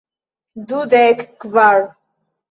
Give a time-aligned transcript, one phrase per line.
[0.67, 1.79] Dudek kvar.